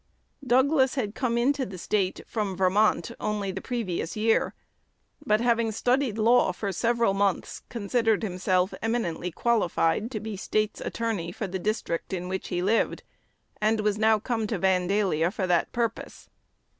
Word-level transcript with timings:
Douglas 0.43 0.95
had 0.95 1.13
come 1.13 1.37
into 1.37 1.63
the 1.63 1.77
State 1.77 2.21
(from 2.25 2.57
Vermont) 2.57 3.11
only 3.19 3.51
the 3.51 3.61
previous 3.61 4.17
year, 4.17 4.55
but, 5.23 5.39
having 5.41 5.71
studied 5.71 6.17
law 6.17 6.51
for 6.51 6.71
several 6.71 7.13
months, 7.13 7.61
considered 7.69 8.23
himself 8.23 8.73
eminently 8.81 9.29
qualified 9.29 10.09
to 10.09 10.19
be 10.19 10.35
State's 10.35 10.81
attorney 10.81 11.31
for 11.31 11.45
the 11.45 11.59
district 11.59 12.13
in 12.13 12.27
which 12.27 12.47
he 12.47 12.63
lived, 12.63 13.03
and 13.61 13.81
was 13.81 13.99
now 13.99 14.17
come 14.17 14.47
to 14.47 14.57
Vandalia 14.57 15.29
for 15.29 15.45
that 15.45 15.71
purpose. 15.71 16.31